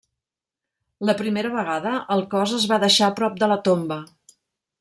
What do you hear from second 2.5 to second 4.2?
es va deixar prop de la tomba.